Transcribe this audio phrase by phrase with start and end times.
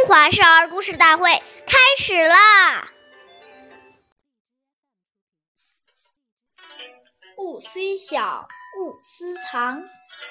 [0.00, 1.30] 中华少儿故事大会
[1.66, 2.88] 开始啦！
[7.36, 9.82] 物虽小，勿私藏；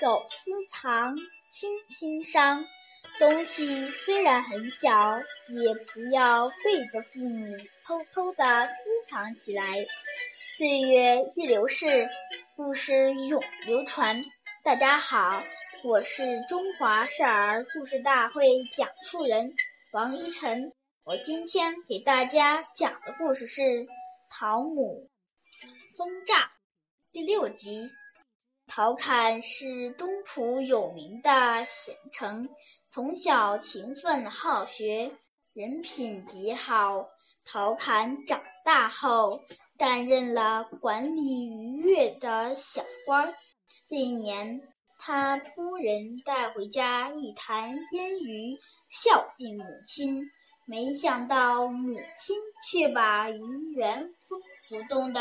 [0.00, 1.16] 苟私藏，
[1.50, 2.64] 亲心伤。
[3.18, 8.74] 东西虽然很小，也不要背着父母偷偷的私
[9.10, 9.84] 藏起来。
[10.56, 12.08] 岁月易流逝，
[12.54, 14.24] 故事永流传。
[14.62, 15.42] 大家好。
[15.86, 19.54] 我是中华少儿故事大会讲述人
[19.92, 20.72] 王一晨，
[21.04, 23.62] 我今天给大家讲的故事是
[24.28, 25.08] 《陶母
[25.96, 26.42] 封栅》
[27.12, 27.88] 第六集。
[28.66, 32.48] 陶侃是东浦有名的贤臣，
[32.90, 35.12] 从小勤奋好学，
[35.52, 37.06] 人品极好。
[37.44, 39.40] 陶侃长大后
[39.78, 43.32] 担任了管理鱼跃的小官，
[43.88, 44.60] 这一年。
[44.98, 50.22] 他托人带回家一坛腌鱼，孝敬母亲。
[50.68, 52.36] 没想到母亲
[52.68, 53.38] 却把鱼
[53.74, 55.20] 原封不动的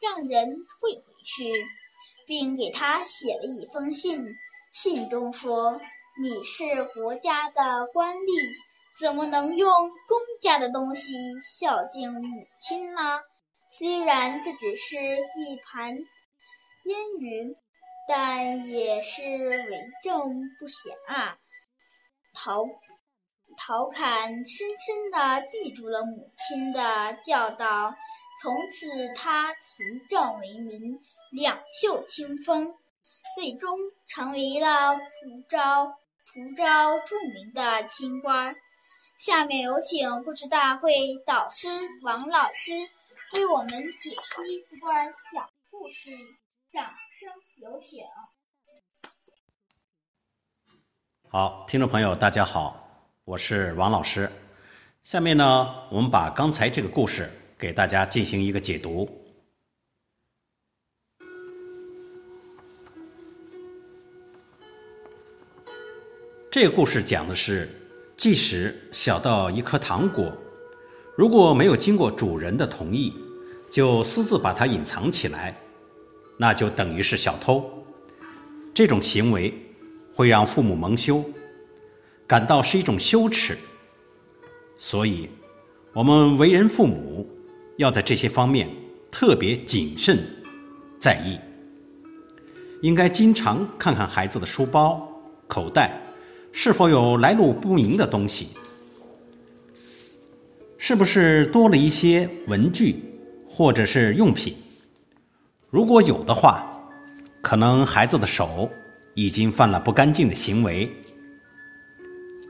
[0.00, 1.52] 让人退回去，
[2.26, 4.24] 并给他写了一封信。
[4.72, 5.78] 信中说
[6.22, 8.48] ：“你是国家的官吏，
[8.98, 13.20] 怎么能用公家的东西孝敬母亲呢？
[13.78, 15.94] 虽然这只是一盘
[16.84, 17.54] 腌鱼。”
[18.20, 20.12] 但也是为政
[20.58, 21.38] 不贤啊！
[22.34, 22.64] 陶
[23.56, 27.94] 陶侃深深地记住了母亲的教导，
[28.42, 32.74] 从此他勤政为民，两袖清风，
[33.36, 35.56] 最终成为了蒲州
[36.26, 36.64] 蒲州
[37.06, 38.52] 著名的清官。
[39.20, 40.90] 下面有请故事大会
[41.24, 41.68] 导师
[42.02, 42.72] 王老师
[43.34, 43.68] 为我们
[44.00, 46.10] 解析这段小故事。
[46.70, 48.04] 掌声有请。
[51.30, 54.30] 好，听众朋友，大家好，我是王老师。
[55.02, 59.08] 下面呢，我们把刚才这个故事给大家进行一个解读。
[66.52, 67.66] 这个故事讲的是，
[68.14, 70.30] 即使小到一颗糖果，
[71.16, 73.14] 如果没有经过主人的同意，
[73.70, 75.58] 就私自把它隐藏起来。
[76.38, 77.68] 那就等于是小偷，
[78.72, 79.52] 这种行为
[80.14, 81.24] 会让父母蒙羞，
[82.28, 83.58] 感到是一种羞耻。
[84.78, 85.28] 所以，
[85.92, 87.28] 我们为人父母
[87.76, 88.68] 要在这些方面
[89.10, 90.24] 特别谨慎
[90.96, 91.36] 在意，
[92.82, 95.10] 应该经常看看孩子的书包、
[95.48, 96.00] 口袋
[96.52, 98.50] 是否有来路不明的东西，
[100.78, 103.02] 是不是多了一些文具
[103.48, 104.54] 或者是用品。
[105.70, 106.66] 如果有的话，
[107.42, 108.72] 可能孩子的手
[109.12, 110.90] 已经犯了不干净的行为。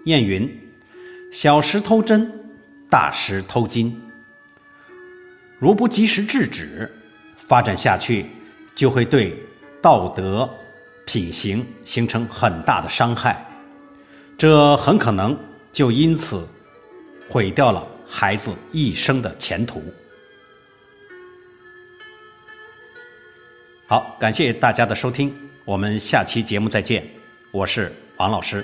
[0.04, 0.48] 谚云
[1.32, 2.32] ：“小时偷针，
[2.88, 4.00] 大时偷金。”
[5.58, 6.88] 如不及时制止，
[7.36, 8.26] 发展下去
[8.76, 9.36] 就会对
[9.82, 10.48] 道德
[11.04, 13.44] 品行形成很大的伤害，
[14.38, 15.36] 这很可能
[15.72, 16.46] 就因此
[17.28, 19.82] 毁掉了孩子一生的前途。
[23.90, 25.34] 好，感谢大家的收听，
[25.64, 27.02] 我们下期节目再见，
[27.50, 28.62] 我是王老师。